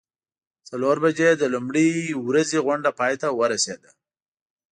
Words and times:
څلور 0.69 0.95
بجې 1.03 1.29
د 1.37 1.43
لومړۍ 1.53 1.89
ورځې 2.27 2.57
غونډه 2.65 2.89
پای 2.99 3.13
ته 3.21 3.27
ورسیده. 3.39 3.91